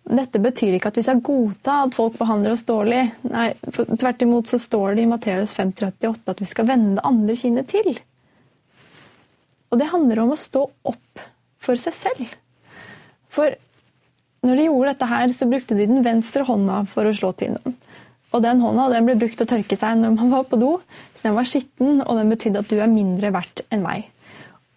Dette 0.04 0.40
betyr 0.44 0.76
ikke 0.76 0.92
at 0.92 0.98
vi 1.00 1.06
skal 1.06 1.22
godta 1.24 1.78
at 1.86 1.96
folk 1.96 2.18
behandler 2.20 2.58
oss 2.58 2.66
dårlig. 2.68 3.06
Nei, 3.24 3.54
Tvert 3.72 4.26
imot 4.26 4.52
så 4.52 4.60
står 4.60 4.98
det 4.98 5.06
i 5.06 5.10
Matteus 5.10 5.54
538 5.56 6.34
at 6.34 6.42
vi 6.44 6.48
skal 6.50 6.68
vende 6.68 6.98
det 6.98 7.06
andre 7.08 7.38
kinnet 7.40 7.70
til. 7.72 7.96
Og 9.72 9.80
det 9.80 9.90
handler 9.94 10.26
om 10.26 10.34
å 10.36 10.40
stå 10.40 10.66
opp 10.92 11.24
for 11.64 11.80
seg 11.80 11.96
selv. 11.96 12.36
For 13.32 13.56
når 14.44 14.60
de 14.60 14.68
gjorde 14.68 14.92
dette 14.92 15.08
her, 15.08 15.32
så 15.32 15.48
brukte 15.48 15.78
de 15.80 15.88
den 15.88 16.04
venstre 16.06 16.44
hånda 16.46 16.84
for 16.92 17.08
å 17.08 17.16
slå 17.16 17.32
til 17.40 17.56
noen. 17.56 17.80
Og 18.34 18.42
den 18.44 18.60
hånda 18.60 18.90
den 18.92 19.08
ble 19.08 19.16
brukt 19.22 19.38
til 19.40 19.48
å 19.48 19.52
tørke 19.54 19.78
seg 19.80 20.00
når 20.02 20.18
man 20.18 20.34
var 20.34 20.46
på 20.50 20.60
do, 20.60 20.76
så 21.16 21.30
den 21.30 21.38
var 21.38 21.48
skitten, 21.48 22.02
og 22.02 22.18
den 22.18 22.34
betydde 22.34 22.64
at 22.64 22.70
du 22.72 22.80
er 22.82 22.92
mindre 22.92 23.32
verdt 23.34 23.64
enn 23.72 23.86
meg. 23.86 24.10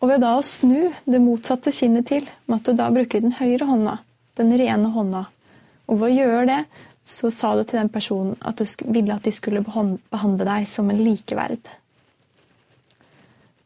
Og 0.02 0.10
ved 0.10 0.20
da 0.20 0.34
å 0.36 0.44
snu 0.44 0.90
det 1.08 1.22
motsatte 1.22 1.72
kinnet 1.72 2.08
til, 2.10 2.26
med 2.46 2.66
du 2.66 2.74
da 2.76 2.90
bruker 2.92 3.22
den 3.24 3.36
høyre 3.38 3.68
hånda, 3.68 3.96
den 4.36 4.52
rene 4.60 4.92
hånda. 4.92 5.24
Og 5.88 6.00
ved 6.00 6.10
å 6.10 6.16
gjøre 6.16 6.46
det, 6.50 6.60
så 7.06 7.30
sa 7.30 7.52
du 7.54 7.62
til 7.62 7.78
den 7.78 7.92
personen 7.92 8.34
at 8.44 8.58
du 8.58 8.66
ville 8.90 9.14
at 9.14 9.24
de 9.24 9.32
skulle 9.32 9.62
behandle 9.64 10.48
deg 10.48 10.66
som 10.68 10.90
en 10.90 11.00
likeverd. 11.00 11.70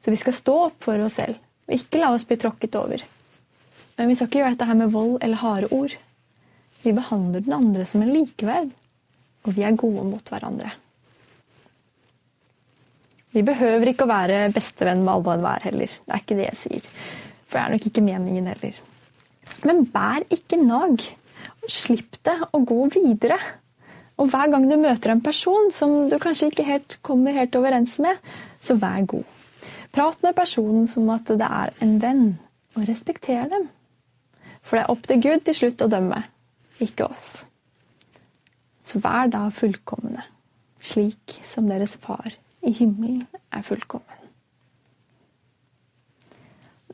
Så 0.00 0.12
vi 0.12 0.20
skal 0.20 0.36
stå 0.36 0.58
opp 0.66 0.84
for 0.84 1.00
oss 1.04 1.18
selv, 1.18 1.40
og 1.66 1.74
ikke 1.76 2.02
la 2.02 2.12
oss 2.14 2.26
bli 2.28 2.38
tråkket 2.40 2.76
over. 2.78 3.02
Men 3.96 4.08
vi 4.08 4.16
skal 4.16 4.30
ikke 4.30 4.42
gjøre 4.42 4.54
dette 4.54 4.68
her 4.68 4.78
med 4.78 4.92
vold 4.94 5.18
eller 5.24 5.40
harde 5.40 5.72
ord. 5.76 5.96
Vi 6.84 6.94
behandler 6.96 7.44
den 7.44 7.56
andre 7.56 7.88
som 7.88 8.04
en 8.04 8.12
likeverd, 8.14 8.70
og 9.44 9.56
vi 9.56 9.64
er 9.66 9.76
gode 9.80 10.06
mot 10.08 10.32
hverandre. 10.32 10.70
Vi 13.30 13.42
behøver 13.46 13.92
ikke 13.92 14.06
å 14.06 14.10
være 14.10 14.48
bestevenn 14.54 15.04
med 15.04 15.12
alle 15.12 15.28
og 15.28 15.36
enhver 15.36 15.66
heller. 15.68 15.92
Det 16.02 16.14
er 16.14 16.22
ikke 16.24 16.38
det 16.38 16.46
jeg 16.48 16.58
sier. 16.64 16.88
For 17.46 17.58
det 17.58 17.62
er 17.62 17.74
nok 17.76 17.86
ikke 17.90 18.02
meningen 18.06 18.48
heller. 18.50 18.80
Men 19.68 19.84
bær 19.92 20.26
ikke 20.34 20.58
nag. 20.62 21.04
Slipp 21.70 22.18
det 22.26 22.36
og 22.50 22.66
gå 22.66 22.78
videre. 22.96 23.38
Og 24.20 24.32
hver 24.32 24.50
gang 24.52 24.66
du 24.68 24.74
møter 24.80 25.14
en 25.14 25.22
person 25.24 25.70
som 25.72 26.10
du 26.10 26.18
kanskje 26.20 26.50
ikke 26.50 26.66
helt 26.66 26.98
kommer 27.06 27.36
helt 27.38 27.54
overens 27.56 27.96
med, 28.02 28.18
så 28.60 28.76
vær 28.80 29.06
god. 29.14 29.38
Prat 29.94 30.20
med 30.26 30.36
personen 30.36 30.90
som 30.90 31.08
at 31.14 31.30
det 31.30 31.46
er 31.46 31.72
en 31.84 31.96
venn, 32.02 32.26
og 32.76 32.84
respekter 32.90 33.48
dem. 33.50 33.70
For 34.60 34.76
det 34.76 34.84
er 34.84 34.92
opp 34.92 35.06
til 35.06 35.22
Gud 35.24 35.46
til 35.46 35.56
slutt 35.56 35.86
å 35.86 35.90
dømme, 35.90 36.20
ikke 36.82 37.08
oss. 37.08 37.30
Så 38.84 39.00
vær 39.02 39.30
da 39.32 39.46
fullkomne, 39.54 40.26
slik 40.84 41.40
som 41.48 41.70
deres 41.70 41.96
far 42.02 42.34
i 42.66 42.72
himmelen 42.76 43.24
er 43.52 43.64
fullkommen. 43.64 44.16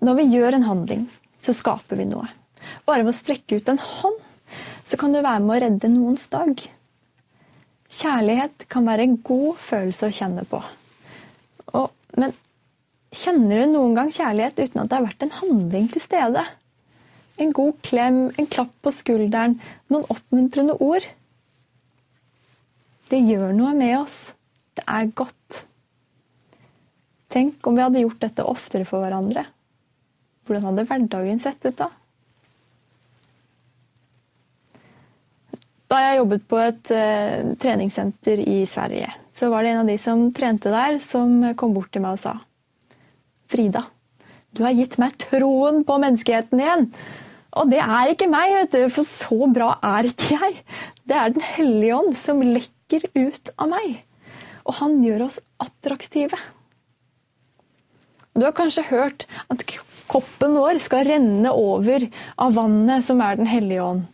Når 0.04 0.18
vi 0.18 0.26
gjør 0.34 0.58
en 0.58 0.66
handling, 0.66 1.04
så 1.42 1.54
skaper 1.56 1.98
vi 1.98 2.06
noe. 2.08 2.28
Bare 2.86 3.04
ved 3.04 3.14
å 3.14 3.16
strekke 3.16 3.58
ut 3.58 3.70
en 3.70 3.80
hånd, 3.80 4.18
så 4.86 4.98
kan 5.00 5.14
du 5.14 5.20
være 5.20 5.42
med 5.42 5.56
å 5.56 5.60
redde 5.64 5.90
noens 5.90 6.26
dag. 6.30 6.60
Kjærlighet 7.96 8.66
kan 8.70 8.86
være 8.86 9.06
en 9.06 9.16
god 9.24 9.56
følelse 9.62 10.08
å 10.08 10.14
kjenne 10.14 10.44
på. 10.50 10.60
Og, 11.78 11.90
men 12.18 12.34
kjenner 13.14 13.62
du 13.62 13.72
noen 13.72 13.96
gang 13.96 14.12
kjærlighet 14.14 14.58
uten 14.60 14.82
at 14.82 14.90
det 14.90 14.98
har 14.98 15.06
vært 15.08 15.26
en 15.26 15.36
handling 15.40 15.90
til 15.92 16.04
stede? 16.04 16.44
En 17.42 17.52
god 17.56 17.80
klem, 17.84 18.20
en 18.36 18.48
klapp 18.50 18.72
på 18.84 18.92
skulderen, 18.94 19.58
noen 19.92 20.06
oppmuntrende 20.12 20.76
ord. 20.82 21.04
Det 23.10 23.20
gjør 23.22 23.52
noe 23.54 23.74
med 23.76 23.96
oss. 24.00 24.16
Det 24.76 24.84
er 24.84 25.12
godt. 25.16 25.62
Tenk 27.32 27.66
om 27.66 27.76
vi 27.76 27.84
hadde 27.84 28.02
gjort 28.04 28.22
dette 28.22 28.46
oftere 28.46 28.86
for 28.88 29.02
hverandre. 29.02 29.46
Hvordan 30.46 30.68
hadde 30.68 30.86
hverdagen 30.88 31.40
sett 31.42 31.64
ut 31.66 31.78
da? 31.80 31.90
Da 35.86 36.00
jeg 36.02 36.18
jobbet 36.18 36.46
på 36.50 36.58
et 36.58 36.92
uh, 36.94 37.52
treningssenter 37.62 38.40
i 38.42 38.60
Sverige, 38.66 39.10
så 39.36 39.50
var 39.52 39.62
det 39.62 39.72
en 39.72 39.84
av 39.84 39.90
de 39.90 39.98
som 40.02 40.24
trente 40.34 40.72
der, 40.72 40.98
som 41.02 41.38
kom 41.58 41.76
bort 41.76 41.92
til 41.94 42.02
meg 42.02 42.16
og 42.18 42.22
sa 42.24 42.34
Frida, 43.46 43.84
du 44.56 44.64
har 44.64 44.74
gitt 44.74 44.96
meg 44.98 45.14
troen 45.20 45.82
på 45.86 45.98
menneskeheten 46.02 46.62
igjen. 46.62 46.88
Og 47.56 47.70
det 47.70 47.80
er 47.82 48.10
ikke 48.12 48.28
meg, 48.28 48.54
vet 48.56 48.74
du, 48.74 48.82
for 48.92 49.06
så 49.06 49.48
bra 49.52 49.76
er 49.84 50.08
ikke 50.08 50.32
jeg. 50.34 50.56
Det 51.08 51.16
er 51.16 51.34
Den 51.36 51.44
hellige 51.44 51.98
ånd 52.00 52.16
som 52.18 52.42
lekker 52.42 53.06
ut 53.14 53.52
av 53.56 53.70
meg. 53.70 54.00
Og 54.66 54.78
han 54.80 54.98
gjør 55.04 55.28
oss 55.28 55.40
attraktive. 55.62 56.38
Du 58.36 58.44
har 58.44 58.54
kanskje 58.56 58.84
hørt 58.90 59.24
at 59.52 59.64
koppen 60.10 60.58
vår 60.58 60.80
skal 60.84 61.06
renne 61.08 61.52
over 61.56 62.04
av 62.42 62.54
vannet 62.58 63.04
som 63.06 63.22
er 63.24 63.38
Den 63.38 63.48
hellige 63.48 63.84
ånd. 63.84 64.04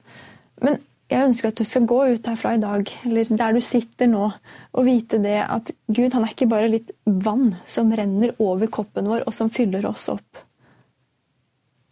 Men 0.62 0.78
jeg 1.12 1.26
ønsker 1.26 1.50
at 1.50 1.58
du 1.58 1.66
skal 1.68 1.88
gå 1.88 1.98
ut 2.14 2.28
herfra 2.30 2.54
i 2.56 2.62
dag, 2.62 2.88
eller 3.04 3.32
der 3.36 3.56
du 3.56 3.60
sitter 3.64 4.08
nå, 4.08 4.30
og 4.72 4.86
vite 4.86 5.18
det 5.20 5.40
at 5.42 5.72
Gud 5.90 6.14
han 6.14 6.24
er 6.24 6.32
ikke 6.32 6.48
bare 6.48 6.70
litt 6.72 6.92
vann 7.04 7.56
som 7.68 7.92
renner 7.92 8.32
over 8.40 8.70
koppen 8.72 9.10
vår, 9.10 9.26
og 9.26 9.36
som 9.36 9.50
fyller 9.52 9.84
oss 9.90 10.06
opp. 10.12 10.40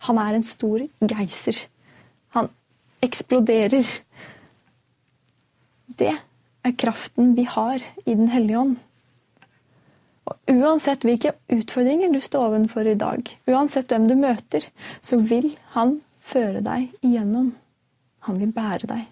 Han 0.09 0.21
er 0.23 0.39
en 0.39 0.47
stor 0.47 0.87
geiser. 1.05 1.59
Han 2.33 2.49
eksploderer. 3.05 3.85
Det 6.01 6.15
er 6.67 6.77
kraften 6.77 7.35
vi 7.37 7.47
har 7.49 7.83
i 8.05 8.15
Den 8.15 8.29
hellige 8.33 8.59
ånd. 8.59 8.77
Og 10.31 10.53
uansett 10.53 11.05
hvilke 11.07 11.33
utfordringer 11.51 12.13
du 12.13 12.21
står 12.23 12.51
ovenfor 12.51 12.87
i 12.87 12.99
dag, 12.99 13.25
uansett 13.51 13.91
hvem 13.91 14.07
du 14.11 14.15
møter, 14.19 14.67
så 15.01 15.19
vil 15.19 15.55
han 15.75 15.99
føre 16.21 16.63
deg 16.63 16.93
igjennom. 17.01 17.55
Han 18.29 18.39
vil 18.43 18.53
bære 18.55 18.91
deg. 18.91 19.09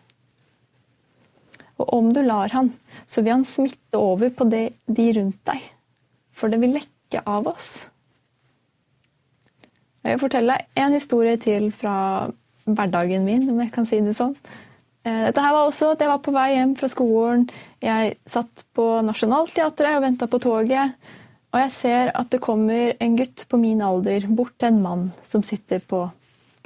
Og 1.79 1.93
om 1.95 2.13
du 2.15 2.21
lar 2.27 2.53
han, 2.55 2.73
så 3.07 3.23
vil 3.23 3.39
han 3.39 3.47
smitte 3.47 3.99
over 3.99 4.31
på 4.35 4.47
det, 4.51 4.65
de 4.87 5.09
rundt 5.17 5.41
deg. 5.49 5.63
For 6.35 6.51
det 6.51 6.61
vil 6.63 6.77
lekke 6.77 7.23
av 7.27 7.49
oss. 7.51 7.87
Jeg 10.05 10.15
vil 10.15 10.23
fortelle 10.23 10.55
deg 10.55 10.83
en 10.85 10.95
historie 10.95 11.39
til 11.43 11.71
fra 11.75 11.95
hverdagen 12.69 13.25
min, 13.27 13.49
om 13.51 13.63
jeg 13.63 13.73
kan 13.75 13.87
si 13.89 14.01
det 14.05 14.17
sånn. 14.19 14.37
Eh, 15.07 15.23
dette 15.29 15.43
her 15.45 15.55
var 15.55 15.69
også 15.69 15.93
at 15.95 16.03
jeg 16.03 16.11
var 16.11 16.23
på 16.25 16.35
vei 16.35 16.49
hjem 16.57 16.75
fra 16.79 16.91
skolen. 16.91 17.47
Jeg 17.85 18.19
satt 18.29 18.65
på 18.77 18.87
Nationaltheatret 19.07 19.99
og 19.99 20.05
venta 20.05 20.29
på 20.31 20.41
toget. 20.43 20.97
Og 21.49 21.61
jeg 21.63 21.73
ser 21.73 22.11
at 22.13 22.29
det 22.33 22.43
kommer 22.45 22.97
en 23.01 23.17
gutt 23.17 23.47
på 23.49 23.61
min 23.61 23.81
alder 23.85 24.27
bort 24.29 24.57
til 24.59 24.73
en 24.73 24.83
mann 24.85 25.05
som 25.25 25.45
sitter 25.47 25.81
på 25.81 26.05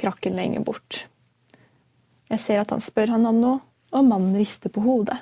krakken 0.00 0.34
lenger 0.34 0.64
bort. 0.66 1.04
Jeg 2.32 2.40
ser 2.42 2.62
at 2.62 2.72
han 2.72 2.82
spør 2.82 3.12
han 3.14 3.28
om 3.28 3.38
noe, 3.38 3.60
og 3.92 4.08
mannen 4.08 4.34
rister 4.40 4.72
på 4.72 4.82
hodet. 4.82 5.18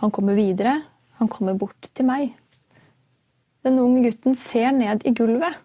Han 0.00 0.12
kommer 0.14 0.38
videre. 0.38 0.78
Han 1.18 1.28
kommer 1.30 1.58
bort 1.58 1.90
til 1.94 2.06
meg. 2.06 2.32
Den 3.64 3.80
unge 3.82 4.04
gutten 4.06 4.36
ser 4.38 4.72
ned 4.76 5.04
i 5.08 5.12
gulvet. 5.16 5.56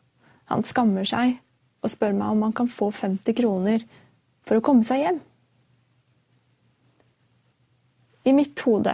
Han 0.49 0.65
skammer 0.65 1.05
seg 1.07 1.37
og 1.83 1.91
spør 1.93 2.15
meg 2.17 2.33
om 2.33 2.45
han 2.47 2.55
kan 2.55 2.69
få 2.71 2.89
50 2.95 3.37
kroner 3.37 3.85
for 4.47 4.59
å 4.59 4.63
komme 4.65 4.85
seg 4.87 5.03
hjem. 5.03 5.19
I 8.29 8.35
mitt 8.37 8.61
hode 8.61 8.93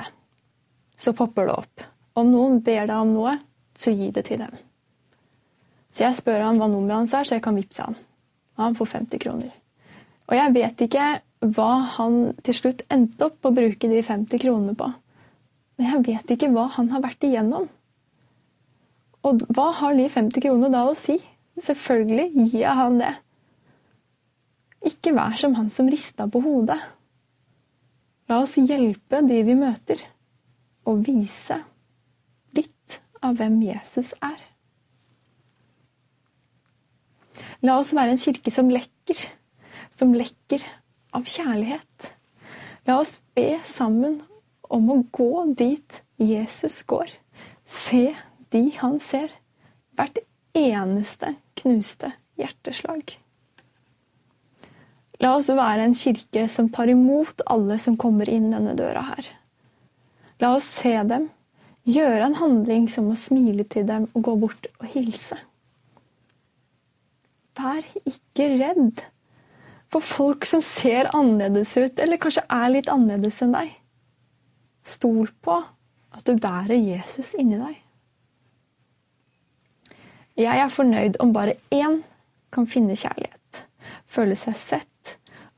så 0.97 1.11
popper 1.13 1.49
det 1.49 1.57
opp. 1.59 1.83
Om 2.15 2.31
noen 2.31 2.61
ber 2.63 2.87
deg 2.87 2.95
om 2.95 3.11
noe, 3.11 3.35
så 3.75 3.91
gi 3.91 4.07
det 4.15 4.23
til 4.29 4.39
dem. 4.39 4.53
Så 5.95 6.05
jeg 6.05 6.15
spør 6.21 6.43
ham 6.45 6.59
hva 6.59 6.69
nummeret 6.71 7.01
hans 7.01 7.15
er, 7.15 7.27
så 7.27 7.35
jeg 7.35 7.43
kan 7.43 7.57
vippse 7.59 7.83
han. 7.83 7.97
Og 8.55 8.63
han 8.63 8.77
får 8.79 8.91
50 8.93 9.23
kroner. 9.25 9.51
Og 10.29 10.37
jeg 10.37 10.53
vet 10.55 10.83
ikke 10.87 11.07
hva 11.55 11.71
han 11.97 12.19
til 12.47 12.57
slutt 12.57 12.85
endte 12.91 13.27
opp 13.27 13.45
å 13.47 13.53
bruke 13.55 13.89
de 13.91 13.99
50 13.99 14.41
kronene 14.41 14.75
på. 14.79 14.87
Men 15.75 15.91
jeg 15.91 16.05
vet 16.07 16.33
ikke 16.35 16.51
hva 16.55 16.69
han 16.77 16.89
har 16.93 17.03
vært 17.03 17.27
igjennom. 17.27 17.67
Og 19.27 19.43
hva 19.51 19.69
har 19.81 19.95
de 19.97 20.07
50 20.11 20.43
kronene 20.47 20.71
da 20.71 20.85
å 20.87 20.95
si? 20.97 21.19
Selvfølgelig 21.59 22.29
gir 22.45 22.61
jeg 22.61 22.79
han 22.79 22.99
det. 23.01 23.13
Ikke 24.85 25.15
vær 25.15 25.35
som 25.39 25.55
han 25.59 25.71
som 25.73 25.89
rista 25.91 26.27
på 26.31 26.43
hodet. 26.43 26.79
La 28.25 28.39
oss 28.41 28.55
hjelpe 28.57 29.21
de 29.21 29.41
vi 29.45 29.53
møter, 29.57 29.99
og 30.89 31.03
vise 31.05 31.59
litt 32.57 32.99
av 33.21 33.37
hvem 33.37 33.59
Jesus 33.67 34.13
er. 34.25 34.39
La 37.65 37.77
oss 37.81 37.93
være 37.97 38.15
en 38.15 38.21
kirke 38.21 38.53
som 38.53 38.69
lekker, 38.73 39.19
som 39.93 40.13
lekker 40.17 40.65
av 41.15 41.25
kjærlighet. 41.29 42.09
La 42.89 42.97
oss 43.01 43.15
be 43.37 43.59
sammen 43.65 44.19
om 44.73 44.89
å 44.93 44.99
gå 45.13 45.45
dit 45.57 46.01
Jesus 46.21 46.81
går. 46.89 47.13
Se 47.65 48.07
de 48.53 48.63
han 48.79 48.99
ser. 49.01 49.29
Hvert 49.95 50.19
eneste 50.57 51.35
knuste 51.61 52.11
hjerteslag. 52.39 53.15
La 55.23 55.31
oss 55.37 55.47
være 55.47 55.85
en 55.85 55.95
kirke 55.95 56.45
som 56.51 56.67
tar 56.73 56.91
imot 56.91 57.43
alle 57.51 57.77
som 57.79 57.95
kommer 57.99 58.29
inn 58.31 58.49
denne 58.51 58.75
døra 58.75 59.03
her. 59.13 59.29
La 60.43 60.51
oss 60.57 60.67
se 60.81 60.91
dem, 61.07 61.29
gjøre 61.87 62.25
en 62.27 62.39
handling 62.39 62.87
som 62.91 63.07
å 63.11 63.19
smile 63.19 63.63
til 63.71 63.85
dem 63.87 64.09
og 64.13 64.25
gå 64.27 64.35
bort 64.41 64.67
og 64.81 64.87
hilse. 64.91 65.37
Vær 67.55 67.85
ikke 68.03 68.49
redd 68.57 69.05
for 69.93 70.03
folk 70.03 70.43
som 70.49 70.63
ser 70.65 71.07
annerledes 71.15 71.77
ut, 71.77 72.01
eller 72.03 72.19
kanskje 72.19 72.43
er 72.51 72.73
litt 72.73 72.91
annerledes 72.91 73.39
enn 73.45 73.55
deg. 73.55 73.71
Stol 74.85 75.29
på 75.45 75.61
at 76.15 76.27
du 76.27 76.35
bærer 76.41 76.75
Jesus 76.75 77.31
inni 77.39 77.61
deg. 77.61 77.79
Jeg 80.35 80.59
er 80.59 80.73
fornøyd 80.73 81.21
om 81.23 81.31
bare 81.31 81.55
én 81.71 82.01
kan 82.51 82.67
finne 82.67 82.97
kjærlighet, 82.99 83.61
føle 84.11 84.35
seg 84.39 84.59
sett 84.59 84.94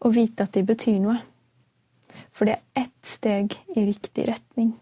og 0.03 0.13
vite 0.15 0.45
at 0.45 0.53
de 0.55 0.63
betyr 0.67 0.99
noe. 1.03 1.17
For 2.35 2.47
det 2.47 2.57
er 2.57 2.83
ett 2.85 3.09
steg 3.09 3.55
i 3.73 3.85
riktig 3.87 4.27
retning. 4.29 4.75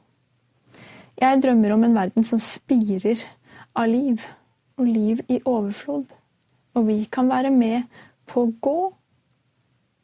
Jeg 1.16 1.42
drømmer 1.44 1.72
om 1.72 1.86
en 1.88 1.96
verden 1.96 2.28
som 2.28 2.42
spirer 2.44 3.22
av 3.76 3.88
liv, 3.88 4.20
og 4.76 4.88
liv 4.90 5.22
i 5.32 5.40
overflod. 5.48 6.12
Og 6.76 6.88
vi 6.90 7.06
kan 7.08 7.30
være 7.32 7.52
med 7.56 7.86
på 8.28 8.44
å 8.44 8.54
gå 8.62 8.80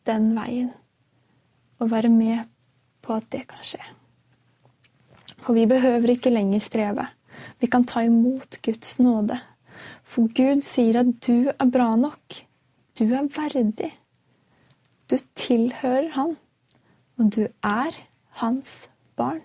den 0.07 0.31
veien. 0.37 0.69
Og 1.81 1.91
være 1.91 2.11
med 2.13 2.47
på 3.03 3.17
at 3.17 3.27
det 3.33 3.43
kan 3.49 3.65
skje. 3.65 3.83
For 5.41 5.57
vi 5.57 5.65
behøver 5.67 6.13
ikke 6.13 6.31
lenger 6.31 6.63
streve. 6.63 7.07
Vi 7.59 7.67
kan 7.67 7.83
ta 7.83 8.05
imot 8.05 8.61
Guds 8.63 8.99
nåde. 9.01 9.39
For 10.03 10.29
Gud 10.31 10.61
sier 10.63 11.01
at 11.01 11.11
du 11.25 11.49
er 11.51 11.71
bra 11.73 11.95
nok. 11.99 12.37
Du 12.95 13.07
er 13.09 13.27
verdig. 13.35 13.91
Du 15.11 15.17
tilhører 15.35 16.09
Han. 16.15 16.37
Og 17.19 17.31
du 17.35 17.41
er 17.67 17.97
hans 18.39 18.89
barn. 19.19 19.41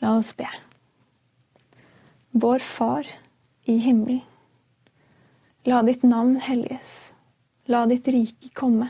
La 0.00 0.16
oss 0.18 0.32
be. 0.36 0.48
Vår 2.32 2.64
Far 2.64 3.06
i 3.68 3.76
himmelen. 3.78 4.22
La 5.68 5.82
ditt 5.84 6.02
navn 6.04 6.38
helliges. 6.40 6.96
La 7.68 7.84
ditt 7.88 8.08
rike 8.08 8.50
komme. 8.56 8.88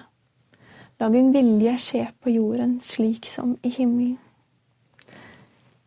La 0.98 1.10
din 1.10 1.32
vilje 1.34 1.74
skje 1.82 2.04
på 2.22 2.32
jorden 2.34 2.78
slik 2.82 3.26
som 3.30 3.56
i 3.62 3.74
himmelen. 3.74 4.16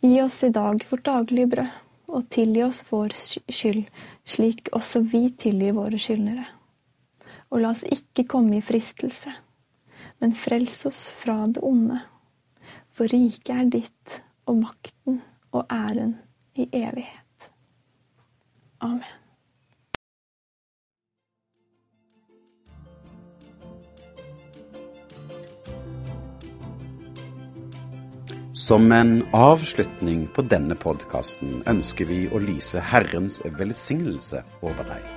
Gi 0.04 0.14
oss 0.22 0.44
i 0.44 0.52
dag 0.54 0.84
vårt 0.92 1.08
daglige 1.08 1.52
brød, 1.56 1.74
og 2.08 2.30
tilgi 2.32 2.64
oss 2.64 2.84
vår 2.92 3.16
skyld, 3.18 3.88
slik 4.24 4.70
også 4.76 5.02
vi 5.08 5.26
tilgir 5.40 5.76
våre 5.80 6.00
skyldnere. 6.00 6.46
Og 7.52 7.62
la 7.64 7.72
oss 7.72 7.84
ikke 7.88 8.28
komme 8.28 8.58
i 8.58 8.64
fristelse, 8.66 9.32
men 10.20 10.36
frels 10.36 10.82
oss 10.90 11.08
fra 11.16 11.40
det 11.48 11.64
onde. 11.64 12.02
For 12.92 13.10
riket 13.12 13.54
er 13.56 13.70
ditt, 13.72 14.20
og 14.48 14.60
makten 14.64 15.22
og 15.52 15.66
æren 15.72 16.18
i 16.56 16.68
evighet. 16.74 17.50
Amen. 18.82 19.28
Som 28.58 28.92
en 28.92 29.22
avslutning 29.34 30.24
på 30.34 30.42
denne 30.42 30.76
podkasten 30.76 31.62
ønsker 31.70 32.10
vi 32.10 32.24
å 32.26 32.42
lyse 32.42 32.82
Herrens 32.82 33.38
velsignelse 33.60 34.42
over 34.66 34.90
deg. 34.90 35.17